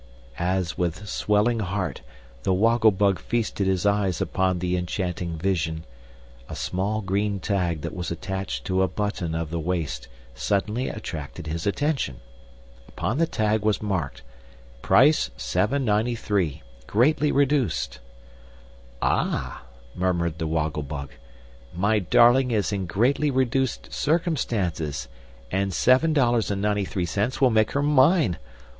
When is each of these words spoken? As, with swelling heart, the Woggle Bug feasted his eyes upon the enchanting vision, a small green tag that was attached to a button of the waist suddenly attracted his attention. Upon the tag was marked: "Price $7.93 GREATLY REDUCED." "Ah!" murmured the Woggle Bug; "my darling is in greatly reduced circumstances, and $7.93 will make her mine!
As, 0.39 0.79
with 0.79 1.07
swelling 1.07 1.59
heart, 1.59 2.01
the 2.41 2.55
Woggle 2.55 2.89
Bug 2.89 3.19
feasted 3.19 3.67
his 3.67 3.85
eyes 3.85 4.19
upon 4.19 4.57
the 4.57 4.75
enchanting 4.75 5.37
vision, 5.37 5.85
a 6.49 6.55
small 6.55 7.01
green 7.01 7.39
tag 7.39 7.81
that 7.81 7.93
was 7.93 8.09
attached 8.09 8.65
to 8.65 8.81
a 8.81 8.87
button 8.87 9.35
of 9.35 9.51
the 9.51 9.59
waist 9.59 10.07
suddenly 10.33 10.89
attracted 10.89 11.45
his 11.45 11.67
attention. 11.67 12.19
Upon 12.87 13.19
the 13.19 13.27
tag 13.27 13.61
was 13.61 13.79
marked: 13.79 14.23
"Price 14.81 15.29
$7.93 15.37 16.61
GREATLY 16.87 17.31
REDUCED." 17.31 17.99
"Ah!" 19.03 19.65
murmured 19.93 20.39
the 20.39 20.47
Woggle 20.47 20.81
Bug; 20.81 21.11
"my 21.75 21.99
darling 21.99 22.49
is 22.49 22.73
in 22.73 22.87
greatly 22.87 23.29
reduced 23.29 23.93
circumstances, 23.93 25.07
and 25.51 25.69
$7.93 25.73 27.39
will 27.39 27.51
make 27.51 27.73
her 27.73 27.83
mine! 27.83 28.39